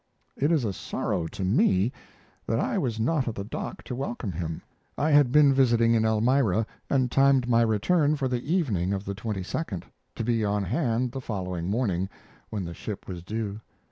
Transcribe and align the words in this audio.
It 0.35 0.51
is 0.51 0.65
a 0.65 0.73
sorrow 0.73 1.27
to 1.27 1.43
me 1.43 1.91
that 2.47 2.59
I 2.59 2.75
was 2.79 2.99
not 2.99 3.27
at 3.27 3.35
the 3.35 3.43
dock 3.43 3.83
to 3.83 3.93
welcome 3.93 4.31
him. 4.31 4.63
I 4.97 5.11
had 5.11 5.31
been 5.31 5.53
visiting 5.53 5.93
in 5.93 6.05
Elmira, 6.05 6.65
and 6.89 7.11
timed 7.11 7.47
my 7.47 7.61
return 7.61 8.15
for 8.15 8.27
the 8.27 8.41
evening 8.51 8.93
of 8.93 9.05
the 9.05 9.11
a 9.11 9.13
2d, 9.13 9.83
to 10.15 10.23
be 10.23 10.43
on 10.43 10.63
hand 10.63 11.11
the 11.11 11.21
following 11.21 11.67
morning, 11.69 12.09
when 12.49 12.65
the 12.65 12.73
ship 12.73 13.07
was 13.07 13.21
due. 13.21 13.61